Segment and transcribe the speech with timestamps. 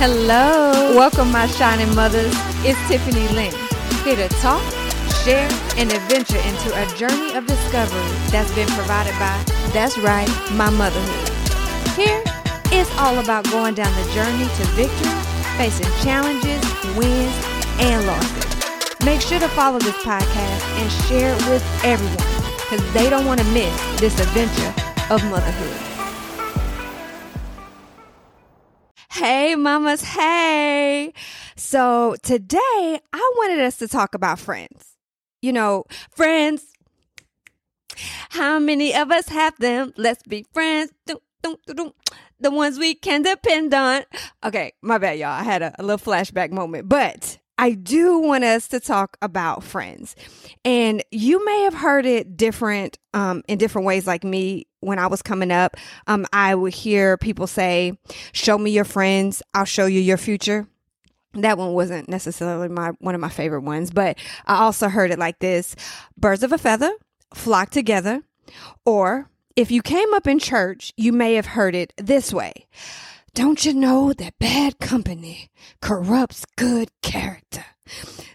[0.00, 0.96] Hello.
[0.96, 2.32] Welcome, my shining mothers.
[2.64, 3.52] It's Tiffany Lynn,
[4.02, 4.64] here to talk,
[5.22, 5.46] share,
[5.76, 8.00] and adventure into a journey of discovery
[8.32, 9.36] that's been provided by,
[9.74, 11.28] that's right, my motherhood.
[11.92, 12.24] Here,
[12.72, 15.20] it's all about going down the journey to victory,
[15.58, 16.64] facing challenges,
[16.96, 17.36] wins,
[17.78, 19.04] and losses.
[19.04, 22.16] Make sure to follow this podcast and share it with everyone
[22.56, 24.72] because they don't want to miss this adventure
[25.12, 25.89] of motherhood.
[29.12, 30.04] Hey, mamas.
[30.04, 31.12] Hey.
[31.56, 34.96] So today I wanted us to talk about friends.
[35.42, 36.64] You know, friends.
[38.30, 39.92] How many of us have them?
[39.96, 40.92] Let's be friends.
[41.06, 44.04] The ones we can depend on.
[44.44, 45.30] Okay, my bad, y'all.
[45.30, 49.62] I had a, a little flashback moment, but I do want us to talk about
[49.62, 50.16] friends.
[50.64, 55.08] And you may have heard it different um, in different ways, like me when I
[55.08, 55.76] was coming up.
[56.06, 57.98] Um, I would hear people say,
[58.32, 60.68] Show me your friends, I'll show you your future.
[61.34, 65.18] That one wasn't necessarily my one of my favorite ones, but I also heard it
[65.18, 65.76] like this
[66.16, 66.92] birds of a feather
[67.34, 68.22] flock together.
[68.86, 72.66] Or if you came up in church, you may have heard it this way
[73.34, 75.50] don't you know that bad company
[75.80, 77.64] corrupts good character?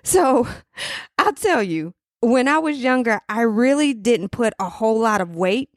[0.03, 0.47] So
[1.17, 5.35] I'll tell you, when I was younger, I really didn't put a whole lot of
[5.35, 5.69] weight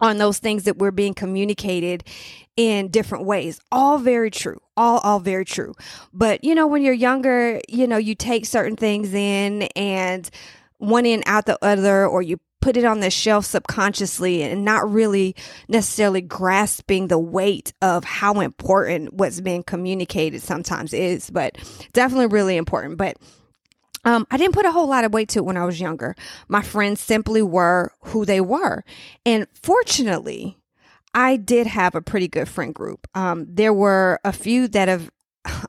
[0.00, 2.04] on those things that were being communicated
[2.56, 3.60] in different ways.
[3.72, 4.60] All very true.
[4.76, 5.74] All all very true.
[6.12, 10.28] But you know, when you're younger, you know, you take certain things in and
[10.78, 14.90] one in out the other or you put it on the shelf subconsciously and not
[14.90, 15.36] really
[15.68, 21.58] necessarily grasping the weight of how important what's being communicated sometimes is, but
[21.92, 22.96] definitely really important.
[22.96, 23.18] But
[24.06, 26.14] um, I didn't put a whole lot of weight to it when I was younger.
[26.48, 28.82] My friends simply were who they were.
[29.26, 30.56] And fortunately,
[31.12, 33.06] I did have a pretty good friend group.
[33.14, 35.10] Um, there were a few that have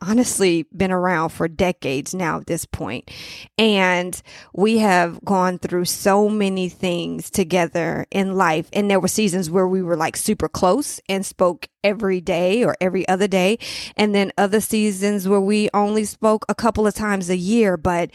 [0.06, 3.10] honestly been around for decades now at this point.
[3.58, 4.20] And
[4.54, 8.70] we have gone through so many things together in life.
[8.74, 12.76] And there were seasons where we were like super close and spoke every day or
[12.80, 13.58] every other day.
[13.96, 17.78] And then other seasons where we only spoke a couple of times a year.
[17.78, 18.12] But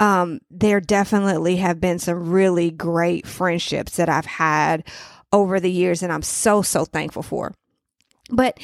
[0.00, 4.84] um, there definitely have been some really great friendships that I've had
[5.32, 6.02] over the years.
[6.02, 7.54] And I'm so, so thankful for.
[8.28, 8.58] But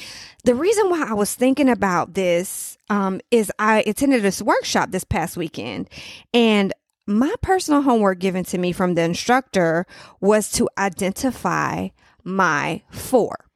[0.45, 5.05] the reason why I was thinking about this um, is I attended this workshop this
[5.05, 5.89] past weekend,
[6.33, 6.73] and
[7.07, 9.87] my personal homework given to me from the instructor
[10.21, 11.89] was to identify
[12.23, 13.47] my four.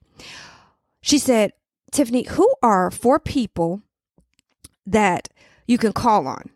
[1.01, 1.53] She said,
[1.91, 3.83] Tiffany, who are four people
[4.87, 5.29] that
[5.67, 6.51] you can call on?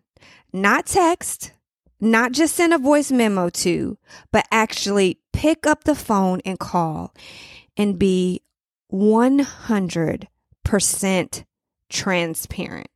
[0.52, 1.52] Not text,
[2.00, 3.96] not just send a voice memo to,
[4.30, 7.14] but actually pick up the phone and call
[7.76, 8.42] and be
[8.92, 11.44] 100%
[11.88, 12.88] transparent.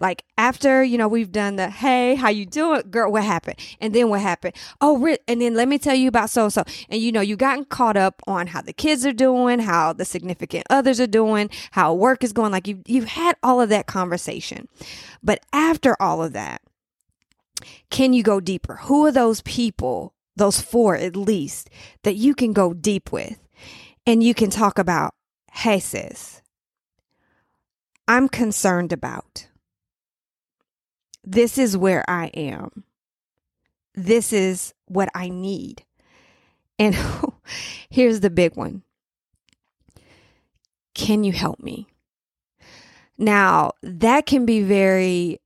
[0.00, 2.82] Like after, you know, we've done the, hey, how you doing?
[2.90, 3.58] Girl, what happened?
[3.80, 4.54] And then what happened?
[4.80, 6.64] Oh, and then let me tell you about so so.
[6.88, 10.04] And you know, you gotten caught up on how the kids are doing, how the
[10.04, 12.52] significant others are doing, how work is going.
[12.52, 14.68] Like you you've had all of that conversation.
[15.22, 16.62] But after all of that,
[17.90, 18.76] can you go deeper?
[18.82, 21.70] Who are those people, those four at least,
[22.02, 23.38] that you can go deep with?
[24.06, 25.14] And you can talk about,
[25.52, 26.42] hey, sis,
[28.08, 29.48] I'm concerned about.
[31.24, 32.84] This is where I am.
[33.94, 35.84] This is what I need.
[36.78, 36.96] And
[37.90, 38.82] here's the big one
[40.94, 41.86] Can you help me?
[43.18, 45.40] Now, that can be very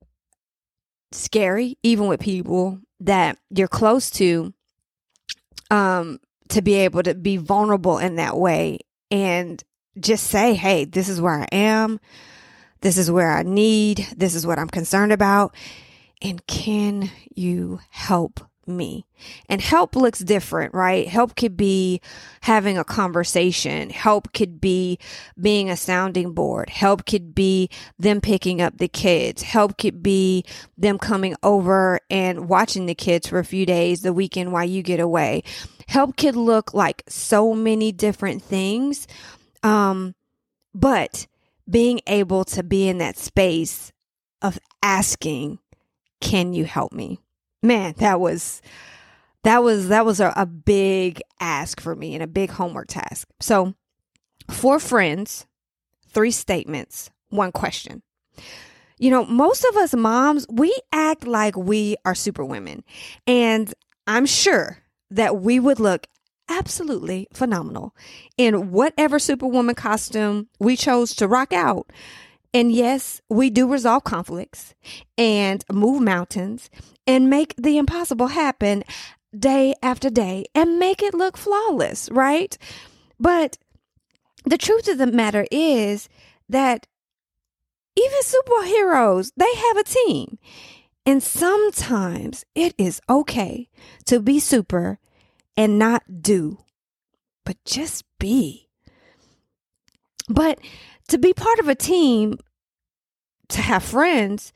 [1.13, 4.55] scary, even with people that you're close to.
[5.71, 8.81] Um, to be able to be vulnerable in that way
[9.11, 9.63] and
[9.99, 12.01] just say, hey, this is where I am.
[12.81, 14.07] This is where I need.
[14.17, 15.55] This is what I'm concerned about.
[16.23, 19.07] And can you help me?
[19.49, 21.07] And help looks different, right?
[21.09, 22.01] Help could be
[22.43, 23.91] having a conversation.
[23.91, 24.99] Help could be
[25.41, 26.71] being a sounding board.
[26.71, 29.43] Help could be them picking up the kids.
[29.43, 30.45] Help could be
[30.77, 34.83] them coming over and watching the kids for a few days the weekend while you
[34.83, 35.43] get away
[35.89, 39.07] help could look like so many different things.
[39.63, 40.15] Um,
[40.75, 41.27] but
[41.69, 43.93] being able to be in that space
[44.43, 45.59] of asking,
[46.21, 47.21] can you help me?
[47.67, 48.63] Man, that was
[49.43, 53.29] that was that was a, a big ask for me and a big homework task.
[53.41, 53.75] So
[54.49, 55.47] four friends,
[56.09, 58.03] three statements, one question.
[58.99, 62.85] You know, most of us moms, we act like we are super women.
[63.27, 63.75] And
[64.07, 64.79] I'm sure
[65.11, 66.07] that we would look
[66.49, 67.95] absolutely phenomenal
[68.39, 71.91] in whatever superwoman costume we chose to rock out.
[72.57, 74.75] And yes, we do resolve conflicts
[75.19, 76.71] and move mountains
[77.07, 78.83] and make the impossible happen
[79.39, 82.57] day after day and make it look flawless, right?
[83.21, 83.59] But
[84.47, 86.09] the truth of the matter is
[86.49, 86.87] that
[87.95, 90.39] even superheroes, they have a team.
[91.05, 93.69] And sometimes it is okay
[94.07, 94.99] to be super
[95.59, 96.65] and not do,
[97.45, 98.71] but just be.
[100.31, 100.59] But
[101.09, 102.39] to be part of a team,
[103.49, 104.53] to have friends,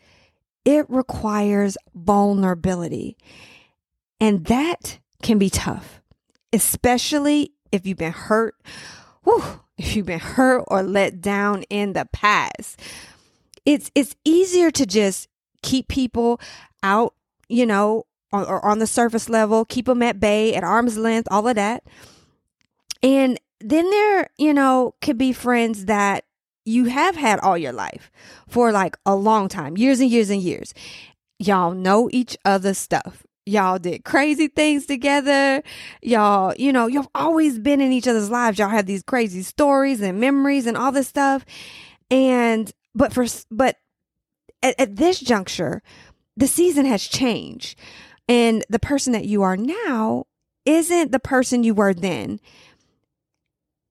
[0.65, 3.17] it requires vulnerability.
[4.21, 6.01] And that can be tough,
[6.53, 8.55] especially if you've been hurt,
[9.25, 9.43] whew,
[9.79, 12.81] if you've been hurt or let down in the past.
[13.65, 15.29] It's it's easier to just
[15.63, 16.41] keep people
[16.83, 17.15] out,
[17.49, 21.29] you know, or, or on the surface level, keep them at bay, at arm's length,
[21.31, 21.85] all of that.
[23.03, 26.25] And then there, you know, could be friends that
[26.65, 28.11] you have had all your life
[28.49, 30.75] for like a long time, years and years and years.
[31.39, 33.25] Y'all know each other's stuff.
[33.47, 35.63] Y'all did crazy things together.
[36.03, 38.59] Y'all, you know, you've always been in each other's lives.
[38.59, 41.45] Y'all have these crazy stories and memories and all this stuff.
[42.11, 43.77] And, but for, but
[44.63, 45.83] at, at this juncture,
[46.37, 47.79] the season has changed.
[48.29, 50.27] And the person that you are now
[50.67, 52.39] isn't the person you were then.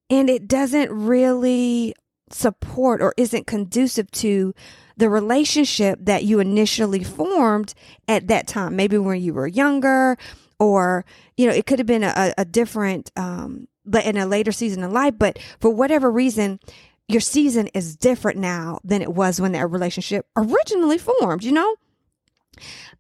[0.10, 1.96] And it doesn't really
[2.34, 4.54] support or isn't conducive to
[4.98, 7.74] the relationship that you initially formed
[8.08, 8.76] at that time.
[8.76, 10.18] Maybe when you were younger,
[10.60, 11.06] or,
[11.38, 13.68] you know, it could have been a, a different, um,
[14.04, 16.60] in a later season of life, but for whatever reason,
[17.08, 21.76] your season is different now than it was when that relationship originally formed, you know?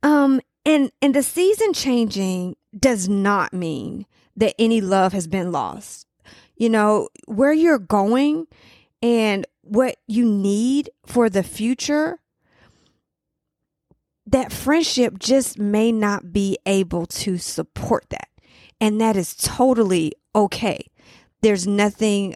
[0.02, 4.06] Um, and, and the season changing does not mean
[4.36, 6.08] that any love has been lost.
[6.56, 8.48] You know, where you're going
[9.02, 12.20] and what you need for the future,
[14.26, 18.30] that friendship just may not be able to support that.
[18.82, 20.86] And that is totally okay.
[21.42, 22.36] There's nothing,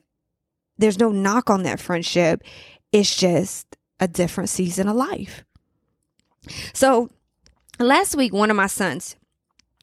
[0.77, 2.44] there's no knock on that friendship.
[2.92, 5.44] It's just a different season of life.
[6.74, 7.10] So
[7.80, 9.15] last week, one of my sons,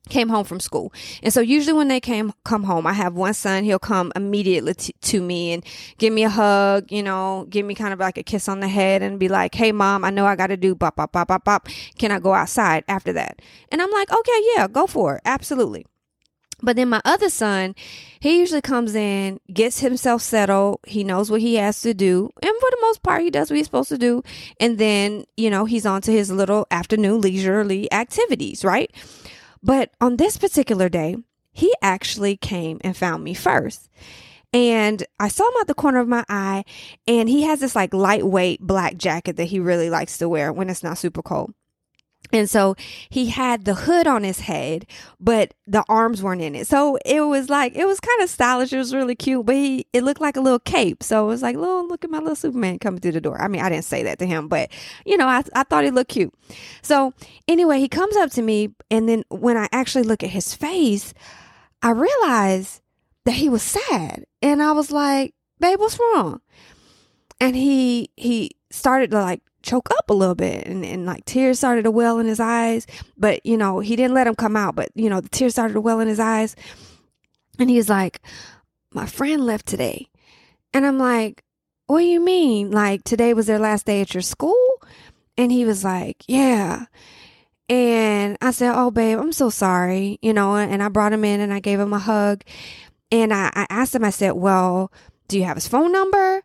[0.08, 0.92] came home from school.
[1.22, 4.74] And so usually when they came come home, I have one son, he'll come immediately
[4.74, 5.64] t- to me and
[5.98, 8.68] give me a hug, you know, give me kind of like a kiss on the
[8.68, 11.28] head and be like, "Hey mom, I know I got to do bop bop bop
[11.28, 11.68] bop bop.
[11.98, 15.22] Can I go outside after that?" And I'm like, "Okay, yeah, go for it.
[15.24, 15.86] Absolutely."
[16.62, 17.74] But then my other son,
[18.20, 20.80] he usually comes in, gets himself settled.
[20.86, 22.30] He knows what he has to do.
[22.42, 24.22] And for the most part, he does what he's supposed to do.
[24.58, 28.90] And then, you know, he's on to his little afternoon leisurely activities, right?
[29.62, 31.16] But on this particular day,
[31.52, 33.88] he actually came and found me first.
[34.52, 36.64] And I saw him at the corner of my eye,
[37.06, 40.68] and he has this like lightweight black jacket that he really likes to wear when
[40.68, 41.54] it's not super cold.
[42.32, 42.76] And so
[43.08, 44.86] he had the hood on his head,
[45.18, 46.66] but the arms weren't in it.
[46.66, 48.72] So it was like, it was kind of stylish.
[48.72, 51.02] It was really cute, but he, it looked like a little cape.
[51.02, 53.40] So it was like, little, look at my little Superman coming through the door.
[53.40, 54.70] I mean, I didn't say that to him, but
[55.04, 56.32] you know, I, I thought he looked cute.
[56.82, 57.14] So
[57.48, 58.74] anyway, he comes up to me.
[58.90, 61.12] And then when I actually look at his face,
[61.82, 62.80] I realized
[63.24, 64.24] that he was sad.
[64.40, 66.40] And I was like, babe, what's wrong?
[67.40, 71.58] And he, he started to like choke up a little bit and, and like tears
[71.58, 72.86] started to well in his eyes.
[73.16, 75.74] But, you know, he didn't let them come out, but, you know, the tears started
[75.74, 76.56] to well in his eyes.
[77.58, 78.20] And he was like,
[78.92, 80.08] My friend left today.
[80.72, 81.44] And I'm like,
[81.86, 82.70] What do you mean?
[82.70, 84.56] Like, today was their last day at your school?
[85.36, 86.86] And he was like, Yeah.
[87.68, 90.18] And I said, Oh, babe, I'm so sorry.
[90.22, 92.42] You know, and I brought him in and I gave him a hug.
[93.12, 94.92] And I, I asked him, I said, Well,
[95.28, 96.42] do you have his phone number?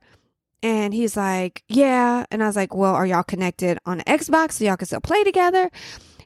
[0.66, 2.26] And he's like, Yeah.
[2.32, 5.24] And I was like, Well, are y'all connected on Xbox so y'all can still play
[5.24, 5.70] together?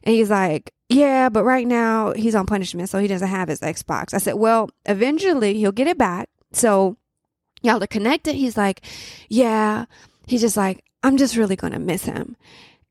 [0.02, 3.60] And he's like, Yeah, but right now he's on punishment, so he doesn't have his
[3.60, 4.14] Xbox.
[4.14, 6.30] I said, Well, eventually he'll get it back.
[6.54, 6.96] So
[7.62, 8.34] y'all are connected.
[8.34, 8.80] He's like,
[9.28, 9.84] Yeah.
[10.26, 12.34] He's just like, I'm just really going to miss him.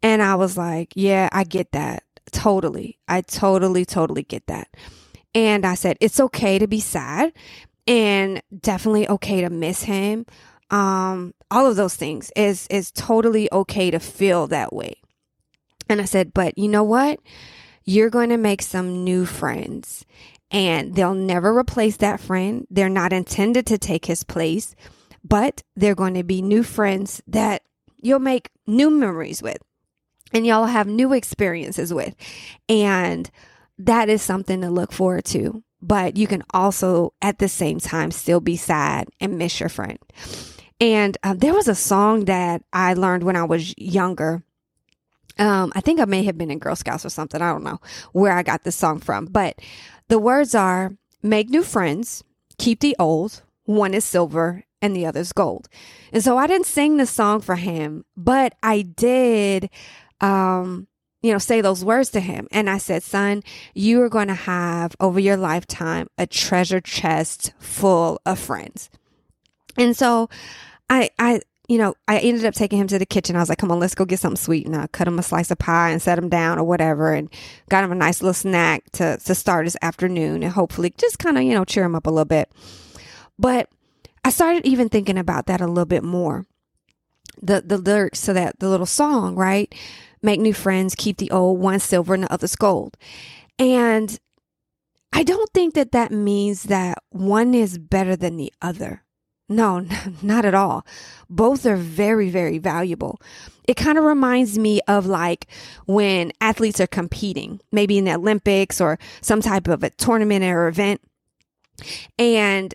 [0.04, 2.04] And I was like, Yeah, I get that.
[2.32, 3.00] Totally.
[3.08, 4.68] I totally, totally get that.
[5.34, 7.34] And I said, It's okay to be sad
[7.88, 10.28] and definitely okay to miss him
[10.70, 15.02] um, all of those things is is totally okay to feel that way.
[15.90, 17.20] And I said, but you know what?
[17.84, 20.06] You're going to make some new friends
[20.52, 22.68] and they'll never replace that friend.
[22.70, 24.76] They're not intended to take his place,
[25.24, 27.64] but they're going to be new friends that
[28.02, 29.58] you'll make new memories with
[30.32, 32.16] and y'all have new experiences with.
[32.68, 33.30] And
[33.80, 35.64] that is something to look forward to.
[35.82, 39.98] But you can also at the same time still be sad and miss your friend.
[40.80, 44.44] And um, there was a song that I learned when I was younger.
[45.38, 47.42] Um, I think I may have been in Girl Scouts or something.
[47.42, 47.80] I don't know
[48.12, 49.60] where I got this song from, but
[50.08, 52.24] the words are make new friends,
[52.58, 55.68] keep the old, one is silver and the other's gold.
[56.12, 59.70] And so I didn't sing the song for him, but I did
[60.22, 60.88] um
[61.22, 62.48] you know, say those words to him.
[62.50, 63.44] And I said, son,
[63.74, 68.90] you are going to have over your lifetime a treasure chest full of friends.
[69.78, 70.30] And so
[70.90, 73.36] I, I, you know, I ended up taking him to the kitchen.
[73.36, 74.66] I was like, come on, let's go get something sweet.
[74.66, 77.30] And I cut him a slice of pie and set him down or whatever and
[77.70, 81.38] got him a nice little snack to, to start his afternoon and hopefully just kind
[81.38, 82.52] of, you know, cheer him up a little bit.
[83.38, 83.70] But
[84.24, 86.46] I started even thinking about that a little bit more.
[87.42, 89.74] The the lyrics to that the little song, right?
[90.22, 92.98] Make new friends, keep the old, one silver and the other's gold.
[93.58, 94.20] And
[95.14, 99.04] I don't think that that means that one is better than the other.
[99.50, 99.86] No,
[100.22, 100.86] not at all.
[101.30, 103.20] Both are very, very valuable.
[103.68, 105.48] It kind of reminds me of like
[105.86, 110.68] when athletes are competing, maybe in the Olympics or some type of a tournament or
[110.68, 111.02] event.
[112.18, 112.74] And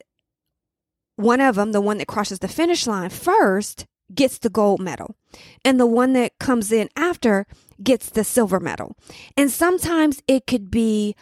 [1.16, 5.16] one of them, the one that crosses the finish line first, gets the gold medal.
[5.64, 7.46] And the one that comes in after
[7.82, 8.96] gets the silver medal.
[9.36, 11.16] And sometimes it could be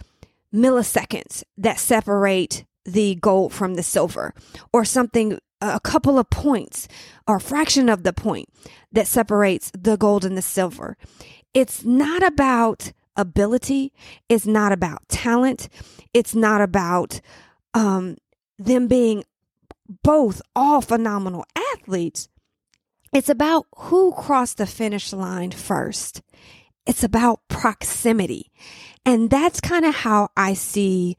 [0.53, 4.35] milliseconds that separate the gold from the silver
[4.73, 6.89] or something a couple of points
[7.27, 8.49] or fraction of the point
[8.91, 10.97] that separates the gold and the silver.
[11.55, 13.93] It's not about ability.
[14.29, 15.69] It's not about talent.
[16.13, 17.21] It's not about
[17.75, 18.17] um,
[18.59, 19.25] them being
[20.03, 22.29] both all phenomenal athletes.
[23.13, 26.23] It's about who crossed the finish line first.
[26.87, 28.51] It's about proximity.
[29.05, 31.17] And that's kind of how I see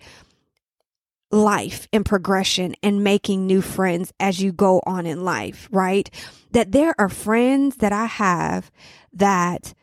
[1.33, 6.09] life and progression and making new friends as you go on in life, right?
[6.51, 8.71] That there are friends that I have
[9.13, 9.73] that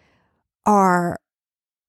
[0.64, 1.18] are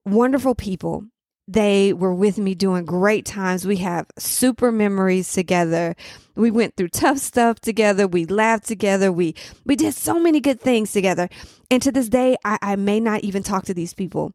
[0.06, 1.06] wonderful people
[1.48, 3.66] they were with me doing great times.
[3.66, 5.96] We have super memories together.
[6.36, 8.08] We went through tough stuff together.
[8.08, 9.12] We laughed together.
[9.12, 11.28] We we did so many good things together.
[11.70, 14.34] And to this day, I, I may not even talk to these people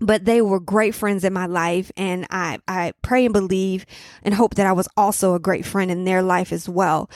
[0.00, 3.86] but they were great friends in my life and I, I pray and believe
[4.22, 7.10] and hope that I was also a great friend in their life as well.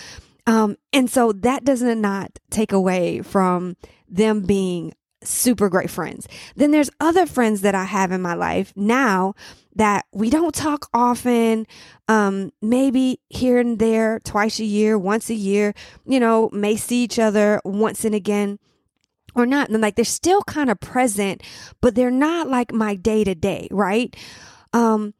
[0.46, 3.76] Um, and so that does not take away from
[4.08, 6.28] them being super great friends.
[6.56, 9.34] Then there's other friends that I have in my life now
[9.74, 11.66] that we don't talk often,
[12.08, 15.74] um, maybe here and there, twice a year, once a year,
[16.06, 18.58] you know, may see each other once and again
[19.34, 19.70] or not.
[19.70, 21.42] And like they're still kind of present,
[21.80, 24.14] but they're not like my day to day, right?
[24.72, 25.14] Um,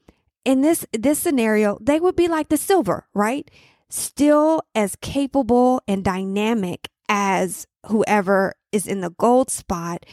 [0.45, 3.51] in this this scenario, they would be like the silver, right?
[3.91, 10.05] Still as capable and dynamic as whoever is in the gold spot,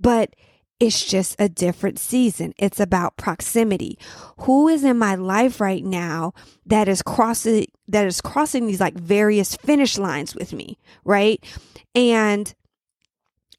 [0.00, 0.34] but
[0.82, 2.54] it's just a different season.
[2.58, 3.98] It's about proximity.
[4.38, 6.34] Who is in my life right now
[6.66, 11.42] that is crossing that is crossing these like various finish lines with me, right?
[11.94, 12.52] And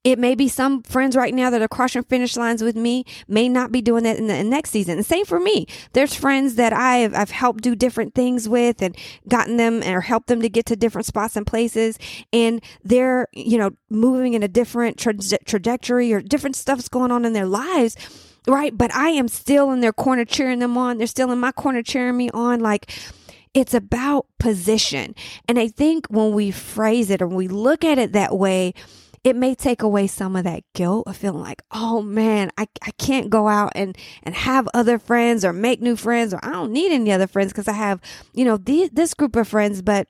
[0.04, 3.48] it may be some friends right now that are crossing finish lines with me may
[3.48, 4.98] not be doing that in the next season.
[4.98, 5.66] And same for me.
[5.94, 8.98] There's friends that I've, I've helped do different things with and
[9.30, 11.98] gotten them or helped them to get to different spots and places.
[12.34, 15.14] And they're, you know, moving in a different tra-
[15.46, 17.96] trajectory or different stuff's going on in their lives.
[18.46, 18.78] Right.
[18.78, 20.98] But I am still in their corner cheering them on.
[20.98, 22.60] They're still in my corner cheering me on.
[22.60, 22.92] Like,
[23.54, 25.16] it's about position.
[25.48, 28.74] And I think when we phrase it or we look at it that way,
[29.24, 32.92] it may take away some of that guilt of feeling like, oh man, I, I
[32.92, 36.74] can't go out and, and have other friends or make new friends or I don't
[36.74, 38.01] need any other friends because I have,
[38.34, 40.08] you know, this group of friends, but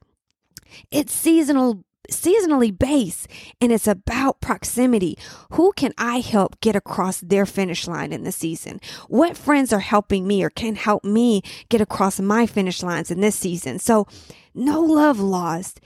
[0.92, 3.28] it's seasonal seasonally based
[3.62, 5.18] and it's about proximity.
[5.52, 8.82] Who can I help get across their finish line in the season?
[9.08, 13.22] What friends are helping me or can help me get across my finish lines in
[13.22, 13.80] this season?
[13.80, 14.08] So,
[14.54, 15.80] no love lost.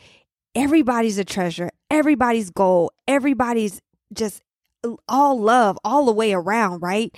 [0.56, 3.82] Everybody's a treasure everybody's goal, everybody's
[4.14, 4.42] just
[5.10, 7.14] all love all the way around, right?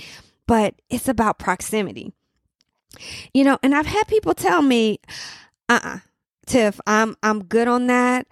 [0.48, 2.14] But it's about proximity.
[3.34, 5.00] You know, and I've had people tell me,
[5.68, 6.00] uh uh-uh,
[6.48, 8.26] Tiff, I'm I'm good on that.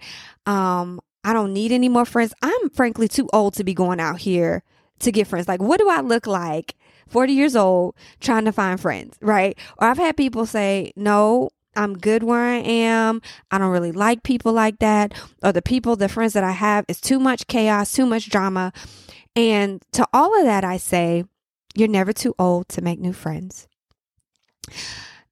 [0.46, 2.34] Um, I don't need any more friends.
[2.42, 4.64] I'm frankly too old to be going out here
[5.00, 5.46] to get friends.
[5.46, 6.74] Like, what do I look like
[7.08, 9.56] 40 years old trying to find friends, right?
[9.78, 13.22] Or I've had people say, no, I'm good where I am.
[13.52, 15.14] I don't really like people like that.
[15.44, 18.72] Or the people, the friends that I have, is too much chaos, too much drama.
[19.36, 21.24] And to all of that, I say,
[21.76, 23.68] you're never too old to make new friends.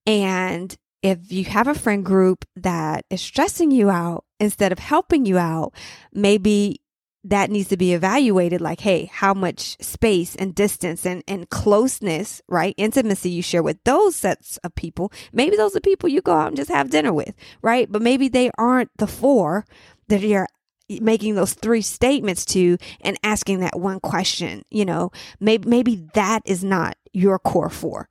[0.06, 5.26] And if you have a friend group that is stressing you out instead of helping
[5.26, 5.74] you out,
[6.12, 6.80] maybe
[7.28, 12.40] that needs to be evaluated like hey how much space and distance and, and closeness
[12.48, 15.12] right intimacy you share with those sets of people.
[15.32, 17.90] Maybe those are people you go out and just have dinner with right?
[17.90, 19.66] But maybe they aren't the four
[20.08, 20.46] that you're
[20.88, 25.10] making those three statements to and asking that one question you know?
[25.40, 28.08] Maybe maybe that is not your core four.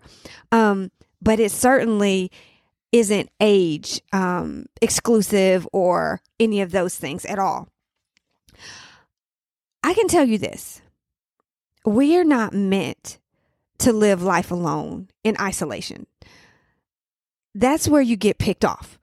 [0.51, 0.91] Um
[1.21, 2.31] but it certainly
[2.91, 7.69] isn't age um exclusive or any of those things at all
[9.85, 10.81] I can tell you this
[11.85, 13.19] we are not meant
[13.77, 16.07] to live life alone in isolation.
[17.53, 18.97] That's where you get picked off.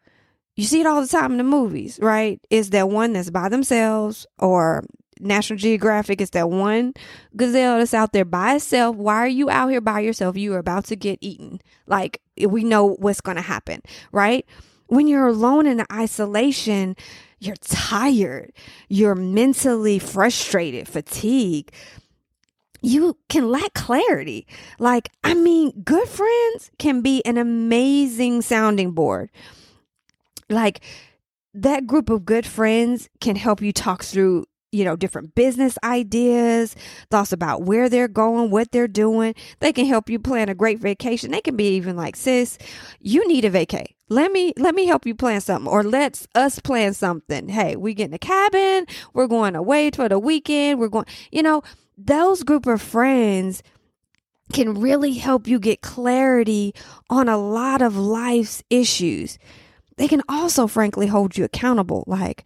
[0.56, 2.40] You see it all the time in the movies, right?
[2.50, 4.84] Is that one that's by themselves or
[5.20, 6.94] National Geographic is that one
[7.36, 8.96] gazelle that's out there by itself.
[8.96, 10.36] Why are you out here by yourself?
[10.36, 11.60] You are about to get eaten.
[11.86, 14.44] Like we know what's going to happen, right?
[14.88, 16.96] When you're alone in isolation,
[17.42, 18.52] you're tired,
[18.88, 21.72] you're mentally frustrated, fatigued.
[22.80, 24.46] You can lack clarity.
[24.78, 29.30] Like, I mean, good friends can be an amazing sounding board.
[30.48, 30.80] Like,
[31.54, 36.74] that group of good friends can help you talk through you know, different business ideas,
[37.10, 39.34] thoughts about where they're going, what they're doing.
[39.60, 41.30] They can help you plan a great vacation.
[41.30, 42.56] They can be even like, sis,
[42.98, 43.84] you need a vacay.
[44.12, 47.48] Let me let me help you plan something, or let's us plan something.
[47.48, 48.84] Hey, we get in a cabin.
[49.14, 50.78] We're going away for the weekend.
[50.78, 51.62] We're going, you know,
[51.96, 53.62] those group of friends
[54.52, 56.74] can really help you get clarity
[57.08, 59.38] on a lot of life's issues.
[59.96, 62.04] They can also, frankly, hold you accountable.
[62.06, 62.44] Like,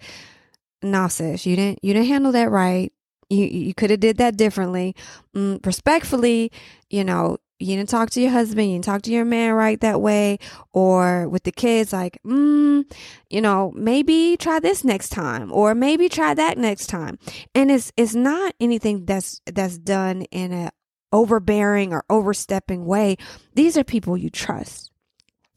[0.84, 2.92] nah, sis, you didn't you didn't handle that right.
[3.28, 4.94] You you could have did that differently.
[5.34, 6.52] Mm, respectfully,
[6.90, 9.80] you know, you didn't talk to your husband, you didn't talk to your man right
[9.80, 10.38] that way,
[10.72, 12.84] or with the kids, like, mm,
[13.30, 17.18] you know, maybe try this next time, or maybe try that next time.
[17.54, 20.70] And it's it's not anything that's that's done in a
[21.12, 23.16] overbearing or overstepping way.
[23.54, 24.92] These are people you trust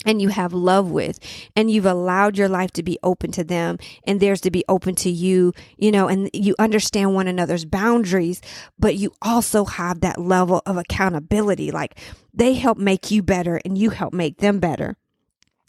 [0.06, 1.20] and you have love with
[1.56, 4.96] and you've allowed your life to be open to them and theirs to be open
[4.96, 8.42] to you you know and you understand one another's boundaries
[8.78, 11.72] but you also have that level of accountability.
[11.72, 11.98] Like
[12.34, 14.96] they help make you better and you help make them better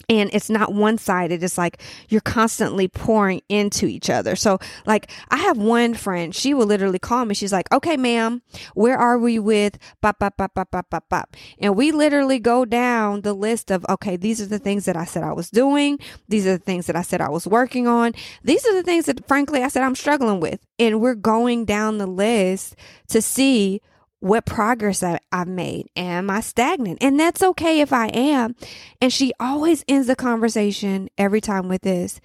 [0.09, 1.43] and it's not one sided.
[1.43, 4.37] It's like you're constantly pouring into each other.
[4.37, 7.35] So, like, I have one friend, she will literally call me.
[7.35, 8.43] She's like, okay, ma'am,
[8.75, 11.37] where are we with bop, bop, bop, bop, bop, bop, bop.
[11.59, 15.05] And we literally go down the list of, okay, these are the things that I
[15.05, 15.99] said I was doing.
[16.29, 18.13] These are the things that I said I was working on.
[18.43, 20.61] These are the things that, frankly, I said I'm struggling with.
[20.79, 22.75] And we're going down the list
[23.09, 23.83] to see
[24.21, 25.89] what progress I, have made.
[25.97, 26.99] Am I stagnant?
[27.03, 28.55] And that's okay if I am.
[29.01, 32.21] And she always ends the conversation every time with this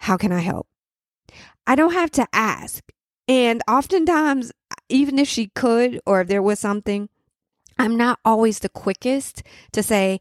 [0.00, 0.66] How can I help?
[1.66, 2.84] I don't have to ask.
[3.28, 4.52] And oftentimes,
[4.88, 7.08] even if she could, or if there was something,
[7.78, 10.20] I'm not always the quickest to say,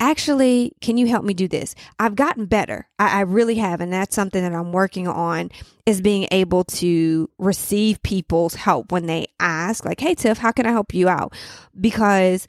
[0.00, 1.74] actually, can you help me do this?
[1.98, 2.88] I've gotten better.
[2.98, 3.80] I, I, really have.
[3.80, 5.50] And that's something that I'm working on
[5.86, 10.66] is being able to receive people's help when they ask, like, hey, Tiff, how can
[10.66, 11.34] I help you out?
[11.78, 12.46] Because,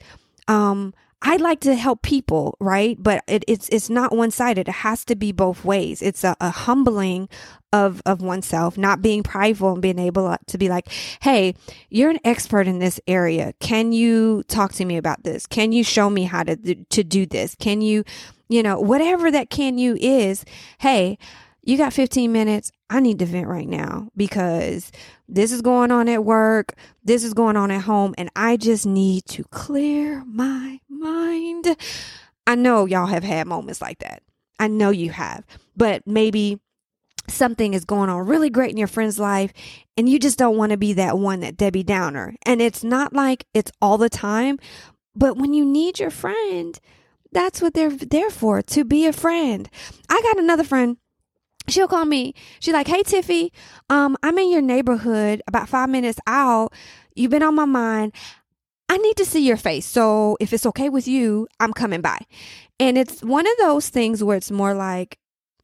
[0.48, 2.96] um, I like to help people, right?
[3.00, 4.68] But it, it's it's not one sided.
[4.68, 6.02] It has to be both ways.
[6.02, 7.28] It's a, a, humbling
[7.72, 10.88] of of oneself, not being prideful and being able to be like,
[11.20, 11.54] "Hey,
[11.90, 13.54] you're an expert in this area.
[13.60, 15.46] Can you talk to me about this?
[15.46, 17.54] Can you show me how to to do this?
[17.54, 18.02] Can you,
[18.48, 20.44] you know, whatever that can you is,
[20.78, 21.18] hey,
[21.62, 22.72] you got 15 minutes.
[22.90, 24.90] I need to vent right now because
[25.28, 26.74] this is going on at work.
[27.04, 28.14] This is going on at home.
[28.18, 31.76] And I just need to clear my mind.
[32.46, 34.22] I know y'all have had moments like that.
[34.58, 35.44] I know you have,
[35.76, 36.60] but maybe
[37.28, 39.52] something is going on really great in your friend's life
[39.96, 42.34] and you just don't want to be that one that Debbie Downer.
[42.44, 44.58] And it's not like it's all the time,
[45.14, 46.78] but when you need your friend,
[47.30, 49.68] that's what they're there for, to be a friend.
[50.08, 50.98] I got another friend
[51.68, 52.34] she'll call me.
[52.60, 53.50] She's like, "Hey Tiffy,
[53.90, 56.72] um, I'm in your neighborhood, about five minutes out.
[57.14, 58.14] You've been on my mind.
[58.88, 59.86] I need to see your face.
[59.86, 62.18] So if it's okay with you, I'm coming by."
[62.80, 65.18] And it's one of those things where it's more like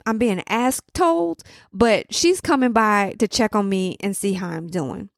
[0.06, 4.48] I'm being asked told, but she's coming by to check on me and see how
[4.48, 5.10] I'm doing.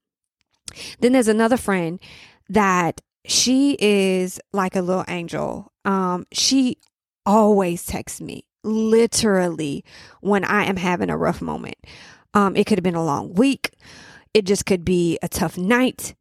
[1.01, 2.01] Then there's another friend
[2.49, 5.73] that she is like a little angel.
[5.85, 6.79] Um, she
[7.27, 9.85] always texts me literally
[10.20, 11.77] when I am having a rough moment.
[12.35, 13.75] Um, it could have been a long week.
[14.35, 16.14] It just could be a tough night.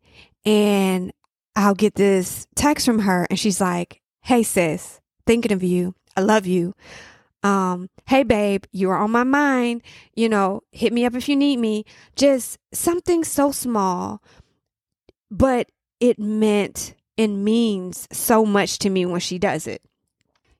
[0.45, 1.11] And
[1.55, 5.95] I'll get this text from her and she's like, Hey sis, thinking of you.
[6.15, 6.73] I love you.
[7.43, 9.81] Um, hey babe, you are on my mind.
[10.15, 11.85] You know, hit me up if you need me.
[12.15, 14.21] Just something so small,
[15.31, 19.81] but it meant and means so much to me when she does it.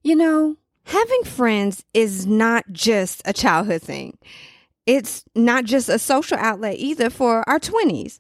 [0.03, 4.17] You know, having friends is not just a childhood thing.
[4.85, 8.19] It's not just a social outlet either for our 20s.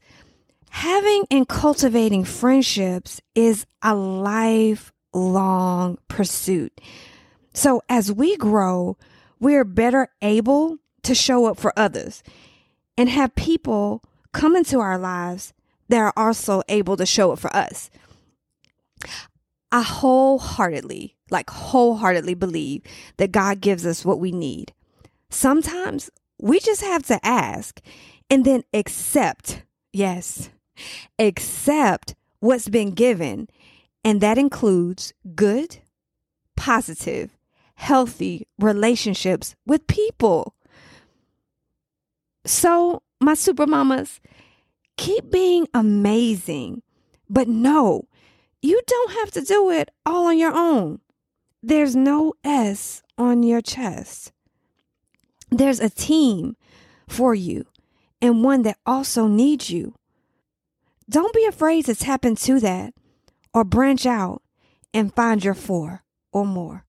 [0.69, 6.79] Having and cultivating friendships is a lifelong pursuit.
[7.53, 8.97] So as we grow,
[9.39, 12.23] we're better able to show up for others
[12.97, 15.53] and have people come into our lives
[15.87, 17.89] that are also able to show up for us.
[19.71, 22.81] I wholeheartedly, like wholeheartedly believe
[23.17, 24.73] that God gives us what we need.
[25.29, 27.79] Sometimes we just have to ask
[28.29, 30.49] and then accept, yes,
[31.17, 33.47] accept what's been given.
[34.03, 35.79] And that includes good,
[36.55, 37.37] positive,
[37.75, 40.55] healthy relationships with people.
[42.45, 44.21] So, my super mamas,
[44.97, 46.81] keep being amazing,
[47.29, 48.07] but no,
[48.61, 50.99] you don't have to do it all on your own.
[51.61, 54.31] There's no S on your chest.
[55.51, 56.55] There's a team
[57.07, 57.65] for you
[58.21, 59.95] and one that also needs you.
[61.09, 62.93] Don't be afraid to tap into that
[63.53, 64.41] or branch out
[64.93, 66.85] and find your four or more.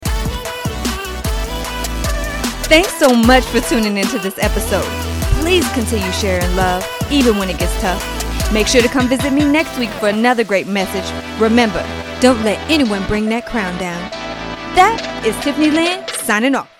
[2.68, 4.86] Thanks so much for tuning into this episode.
[5.40, 8.52] Please continue sharing love, even when it gets tough.
[8.52, 11.10] Make sure to come visit me next week for another great message.
[11.40, 11.82] Remember,
[12.20, 14.29] don't let anyone bring that crown down.
[14.74, 16.79] That is Tiffany Lynn signing off.